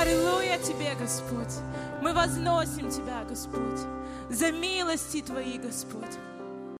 [0.00, 1.62] Аллилуйя Тебе, Господь.
[2.00, 3.80] Мы возносим Тебя, Господь,
[4.30, 6.16] за милости Твои, Господь.